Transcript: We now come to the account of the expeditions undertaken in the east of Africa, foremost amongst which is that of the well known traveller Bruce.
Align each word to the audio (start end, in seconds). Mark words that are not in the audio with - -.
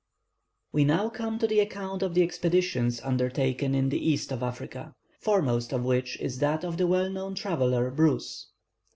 We 0.71 0.83
now 0.83 1.09
come 1.09 1.37
to 1.37 1.45
the 1.45 1.59
account 1.59 2.01
of 2.01 2.15
the 2.15 2.23
expeditions 2.23 3.01
undertaken 3.03 3.75
in 3.75 3.89
the 3.89 4.03
east 4.03 4.31
of 4.31 4.41
Africa, 4.41 4.95
foremost 5.19 5.71
amongst 5.71 5.87
which 5.87 6.19
is 6.19 6.39
that 6.39 6.63
of 6.65 6.77
the 6.77 6.87
well 6.87 7.07
known 7.11 7.35
traveller 7.35 7.91
Bruce. 7.91 8.47